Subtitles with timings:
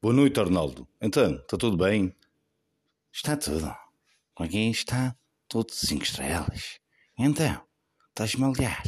[0.00, 0.86] Boa noite, Arnaldo.
[1.00, 2.14] Então, está tudo bem?
[3.12, 3.74] Está tudo.
[4.36, 5.16] Aqui está
[5.48, 6.78] tudo cinco estrelas.
[7.18, 7.60] Então,
[8.08, 8.82] estás-me a ligar?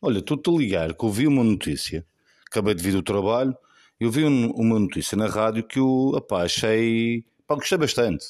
[0.00, 2.06] Olha, estou-te a ligar que ouvi uma notícia.
[2.46, 3.56] Acabei de vir do trabalho
[4.00, 7.24] e ouvi um- uma notícia na rádio que eu, apá, achei...
[7.46, 8.26] Pá, gostei bastante.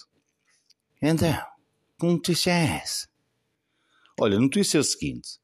[1.00, 1.34] Então,
[1.98, 3.08] que notícia é essa?
[4.20, 5.40] Olha, a notícia é a seguinte.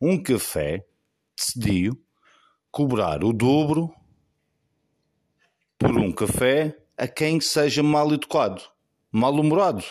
[0.00, 0.86] Um café
[1.36, 2.00] decidiu
[2.70, 3.92] cobrar o dobro
[5.92, 8.62] por um café a quem seja mal educado,
[9.10, 9.84] mal-humorado.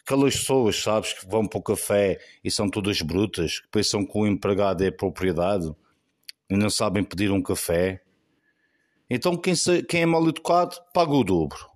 [0.00, 4.16] Aquelas pessoas, sabes, que vão para o café e são todas brutas, que pensam que
[4.16, 5.74] o empregado é propriedade
[6.48, 8.00] e não sabem pedir um café.
[9.10, 11.68] Então quem, se- quem é mal educado paga o dobro.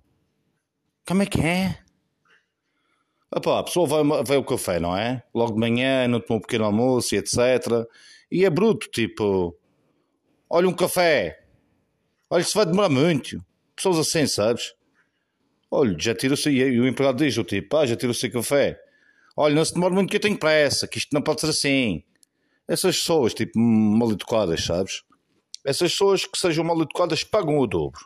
[1.05, 1.79] Como é que é?
[3.35, 5.21] Epá, a pessoa vai, vai ao café, não é?
[5.33, 7.37] Logo de manhã, não tomou um pequeno almoço e etc.
[8.31, 9.55] E é bruto, tipo,
[10.49, 11.42] olha um café,
[12.33, 13.45] olha, isso vai demorar muito.
[13.75, 14.73] Pessoas assim, sabes?
[15.69, 18.79] Olha, já tira-se, e o empregado diz, o tipo, ah, já tira-se café.
[19.37, 22.03] Olha, não se demora muito que eu tenho pressa, que isto não pode ser assim.
[22.67, 25.03] Essas pessoas, tipo, mal educadas, sabes?
[25.63, 28.01] Essas pessoas que sejam mal educadas pagam o dobro.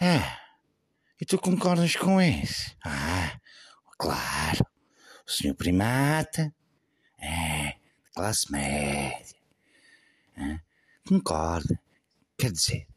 [0.00, 0.38] Ah,
[1.20, 2.72] e tu concordas com isso?
[2.84, 3.36] Ah,
[3.98, 4.64] claro.
[5.26, 6.54] O senhor primata
[7.20, 7.74] é
[8.14, 9.36] classe média.
[10.36, 10.60] Ah,
[11.06, 11.83] concorda.
[12.36, 12.88] Quer dizer,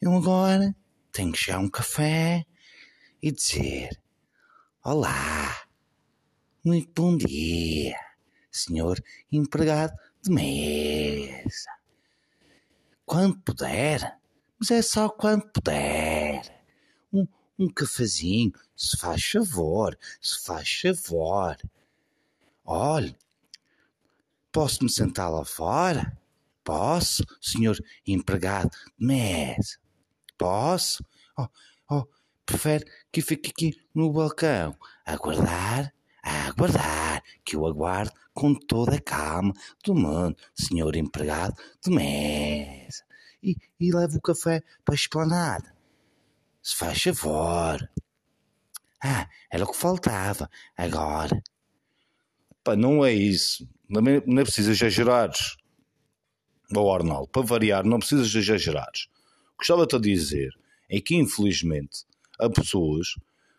[0.00, 0.74] eu agora
[1.10, 2.46] tenho que chegar a um café
[3.20, 4.00] e dizer:
[4.84, 5.66] Olá,
[6.64, 7.98] muito bom dia,
[8.52, 11.70] senhor empregado de mesa.
[13.04, 14.16] Quando puder,
[14.60, 16.64] mas é só quando puder.
[17.12, 17.26] Um,
[17.58, 21.56] um cafezinho, se faz favor, se faz favor.
[22.64, 23.16] Olhe,
[24.52, 26.16] posso-me sentar lá fora?
[26.68, 29.78] Posso, senhor empregado de mesa?
[30.36, 31.02] Posso?
[31.38, 31.48] Oh,
[31.90, 32.06] oh,
[32.44, 35.94] prefere que fique aqui no balcão aguardar?
[36.22, 43.02] Aguardar, que eu aguardo com toda a calma do mundo, senhor empregado de mesa.
[43.42, 45.74] E, e levo o café para a esplanada.
[46.62, 47.90] Se faz favor.
[49.02, 50.50] Ah, era o que faltava.
[50.76, 51.42] Agora.
[52.62, 53.66] Pá, não é isso.
[53.88, 55.56] Não é, não é preciso exagerares.
[56.74, 59.08] Ó Arnaldo, para variar, não precisas exagerares.
[59.56, 60.50] Gostava-te a dizer
[60.88, 62.04] é que, infelizmente,
[62.38, 63.14] há pessoas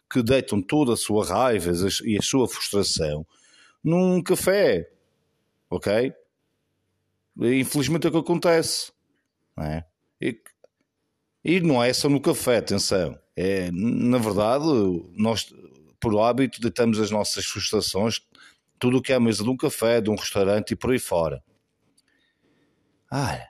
[0.09, 1.71] que deitam toda a sua raiva
[2.03, 3.25] e a sua frustração
[3.83, 4.89] num café.
[5.69, 6.13] Ok?
[7.37, 8.91] Infelizmente é o que acontece.
[9.55, 9.85] Não é?
[10.19, 10.41] E,
[11.43, 13.17] e não é só no café, atenção.
[13.35, 14.65] É, na verdade,
[15.15, 15.53] nós,
[15.99, 18.19] por hábito, deitamos as nossas frustrações,
[18.77, 20.99] tudo o que é à mesa de um café, de um restaurante e por aí
[20.99, 21.43] fora.
[23.11, 23.49] Olha,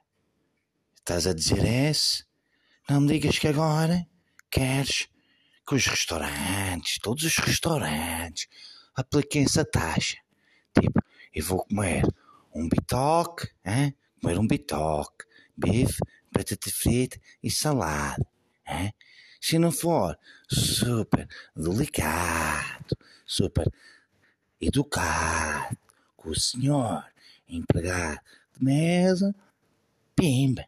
[0.98, 2.26] estás a dizer isso?
[2.90, 4.08] Não me digas que agora
[4.50, 5.10] queres
[5.68, 8.48] que os restaurantes, todos os restaurantes,
[8.96, 10.16] apliquem essa taxa.
[10.80, 11.04] Tipo,
[11.36, 12.06] eu vou comer
[12.56, 13.94] um bitoque, hein?
[14.22, 15.26] comer um bitoque,
[15.58, 16.00] bife,
[16.32, 18.26] batata frita e salada.
[18.66, 18.94] Hein?
[19.42, 23.70] Se não for super delicado, super
[24.62, 25.78] educado
[26.16, 27.06] com o senhor
[27.46, 28.22] empregado
[28.58, 29.36] de mesa,
[30.20, 30.66] pimba.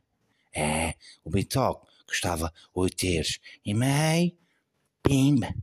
[0.56, 4.32] É, o bitoque custava 8 euros e meio,
[5.04, 5.54] pimba.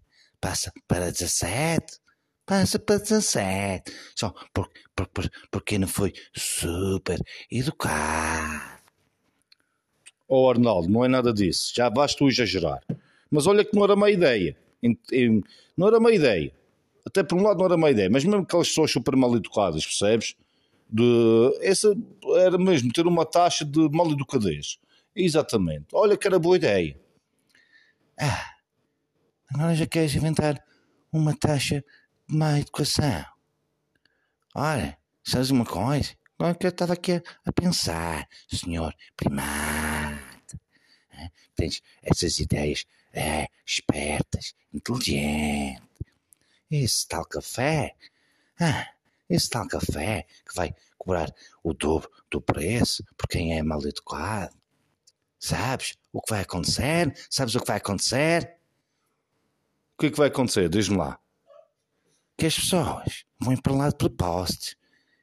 [0.41, 1.99] Passa para 17,
[2.47, 3.93] passa para 17.
[4.15, 7.19] Só por, por, por, porque não foi super
[7.51, 8.79] educado.
[10.29, 11.73] Oh Arnaldo, não é nada disso.
[11.75, 12.85] Já basta tu exagerar.
[13.31, 14.57] Mas olha que não era má ideia.
[15.77, 16.53] Não era má ideia.
[17.05, 18.11] Até por um lado não era má ideia.
[18.11, 20.37] Mas mesmo aquelas pessoas super mal educadas, percebes?
[20.89, 21.59] De...
[21.61, 21.95] Essa
[22.37, 24.79] era mesmo ter uma taxa de mal educadez.
[25.15, 25.87] Exatamente.
[25.93, 26.99] Olha que era boa ideia.
[28.19, 28.55] Ah,
[29.53, 30.63] agora já queres inventar
[31.13, 31.85] uma taxa
[32.29, 33.25] de má educação.
[34.55, 36.17] Ora, sabes uma coisa?
[36.39, 40.61] Agora que eu estava aqui a, a pensar, senhor primata.
[41.13, 41.31] hein?
[41.55, 45.83] Tens essas ideias é, espertas, inteligentes.
[46.71, 47.97] Esse tal café,
[48.61, 48.87] ah,
[49.29, 51.33] esse tal café que vai cobrar
[51.63, 54.57] o dobro do preço por quem é mal educado.
[55.39, 57.15] Sabes o que vai acontecer?
[57.31, 58.57] Sabes o que vai acontecer?
[59.95, 60.69] O que é que vai acontecer?
[60.69, 61.19] Diz-me lá.
[62.37, 64.77] Que as pessoas vão ir para lá de propósito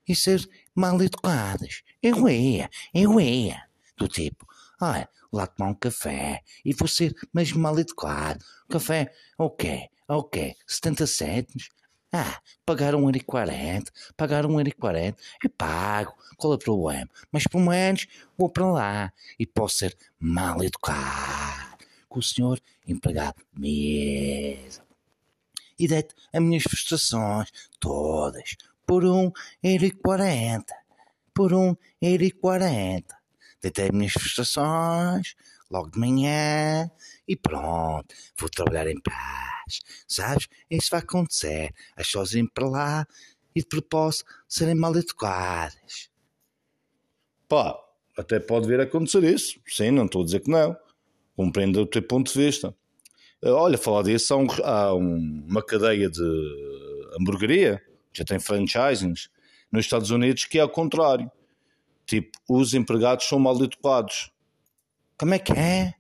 [0.07, 1.81] e ser mal educadas.
[2.01, 3.63] Eu ia, eu ia.
[3.97, 4.45] Do tipo,
[4.81, 8.43] olha, lá tomar um café e vou ser mesmo mal educado.
[8.69, 9.89] Café, o quê?
[10.07, 10.55] O quê?
[10.67, 11.69] 70 cêntimos?
[12.17, 16.55] Ah, pagar um euro e quarenta, pagar um euro e quarenta, é pago, qual é
[16.55, 17.09] o problema?
[17.29, 18.07] Mas pelo menos
[18.37, 21.75] vou para lá e posso ser mal educado
[22.07, 22.57] com o senhor
[22.87, 24.85] empregado mesmo.
[25.77, 27.51] E deito as minhas frustrações
[27.81, 28.55] todas
[28.87, 29.29] por um
[29.61, 30.73] euro e quarenta,
[31.33, 33.13] por um euro e quarenta.
[33.61, 35.35] Deitei as minhas frustrações
[35.69, 36.89] logo de manhã
[37.27, 39.81] e pronto, vou trabalhar em paz.
[40.07, 40.47] Sabes?
[40.69, 41.73] Isso vai acontecer.
[41.95, 43.07] As pessoas irem para lá
[43.55, 46.09] e de propósito serem mal educadas.
[47.47, 47.77] Pá,
[48.17, 49.59] até pode vir a acontecer isso.
[49.67, 50.75] Sim, não estou a dizer que não.
[51.35, 52.75] Compreendo o teu ponto de vista.
[53.41, 56.23] Eh, olha, falar disso, há, um, há uma cadeia de
[57.19, 57.81] hamburgueria,
[58.13, 59.29] já tem franchisings,
[59.71, 61.29] nos Estados Unidos que é ao contrário.
[62.05, 64.31] Tipo, os empregados são mal educados.
[65.17, 65.93] Como é que é?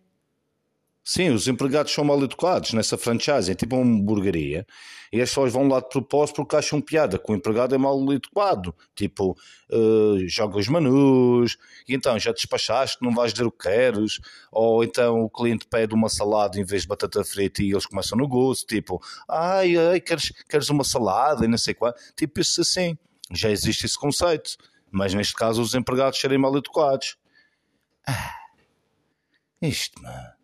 [1.07, 4.65] Sim, os empregados são mal educados nessa franchise, é tipo uma hamburgueria.
[5.13, 8.01] E as pessoas vão lá de propósito porque acham piada que o empregado é mal
[8.11, 8.75] educado.
[8.95, 9.37] Tipo,
[9.71, 11.57] uh, joga os menus,
[11.87, 14.19] e então já despachaste, não vais dizer o que queres.
[14.51, 18.17] Ou então o cliente pede uma salada em vez de batata frita e eles começam
[18.17, 18.65] no gosto.
[18.65, 18.99] Tipo,
[19.29, 21.93] ai, ai, queres, queres uma salada e não sei qual.
[22.15, 22.97] Tipo, isso assim.
[23.31, 24.57] Já existe esse conceito.
[24.91, 27.15] Mas neste caso, os empregados serem mal educados.
[28.07, 28.33] Ah,
[29.61, 30.35] isto, mano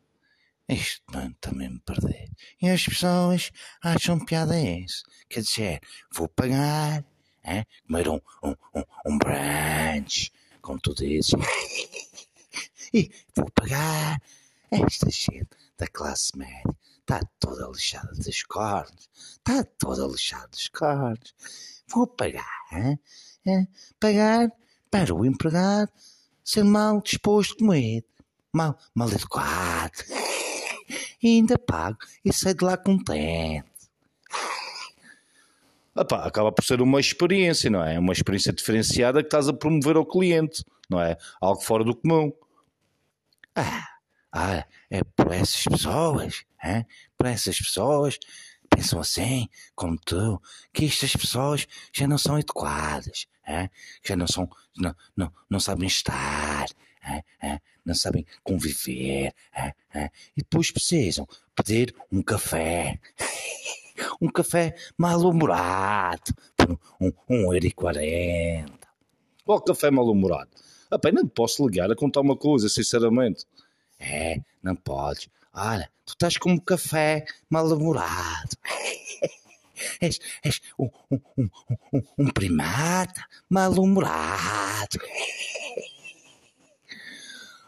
[0.74, 2.30] isto mano, também me perder.
[2.62, 3.52] E as pessoas
[3.82, 5.04] acham piada é isso.
[5.30, 5.80] Quer dizer,
[6.14, 7.04] vou pagar,
[7.44, 7.66] é?
[7.86, 10.32] comer um, um, um, um brunch,
[10.62, 11.32] como tu dizes,
[12.94, 14.22] e vou pagar.
[14.72, 16.64] Esta gente da classe média
[17.02, 21.36] está toda lixada dos cornos, está toda lixada dos cornos.
[21.90, 22.98] Vou pagar, é?
[23.46, 23.68] É?
[24.00, 24.50] pagar
[24.90, 25.92] para o empregado
[26.44, 28.06] ser mal disposto como ele,
[28.54, 29.92] mal, mal educado
[31.22, 33.70] e ainda pago e saio de lá contente.
[35.96, 38.00] Epá, acaba por ser uma experiência, não é?
[38.00, 41.18] Uma experiência diferenciada que estás a promover ao cliente, não é?
[41.42, 42.32] Algo fora do comum.
[43.56, 43.88] Ah,
[44.32, 46.86] ah é por essas pessoas, hein?
[47.18, 48.18] por essas pessoas
[48.70, 50.42] pensam assim, como tu,
[50.74, 53.70] que estas pessoas já não são adequadas, hein?
[54.02, 56.68] já não são, não, não, não sabem estar,
[57.86, 59.34] não sabem conviver,
[60.36, 63.00] e depois precisam pedir um café.
[64.20, 68.88] Um café mal-humorado por um, um euro e quarenta.
[69.46, 70.50] Qual café mal-humorado?
[70.90, 73.46] Apenas não posso ligar a contar uma coisa, sinceramente.
[74.00, 75.30] É, não podes.
[75.54, 78.58] Olha, tu estás como um café mal-humorado.
[80.02, 81.50] és, és um, um, um,
[81.94, 85.00] um, um primata mal-humorado.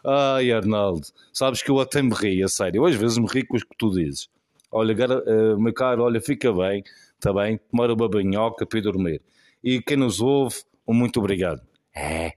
[0.06, 2.80] Ai, Arnaldo, sabes que eu até me ri, a sério.
[2.80, 4.28] Eu às vezes me ri com o que tu dizes.
[4.70, 6.82] Olha, uh, meu caro, olha, fica bem,
[7.14, 9.22] está bem, tomar uma banhoca para ir dormir.
[9.62, 11.62] E quem nos ouve, um muito obrigado.
[11.96, 12.32] É,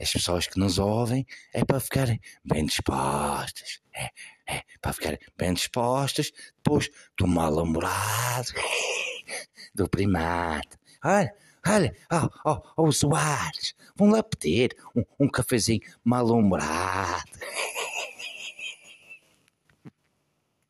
[0.00, 3.80] as pessoas que nos ouvem é para ficarem bem dispostas.
[3.94, 4.10] É,
[4.48, 6.88] é para ficarem bem dispostas depois
[7.18, 8.48] do mal-humorado,
[9.74, 10.78] do primate.
[11.04, 11.34] Olha,
[11.68, 11.94] olha,
[12.44, 17.24] oh, oh, usuários, vão lá pedir um, um cafezinho mal-humorado.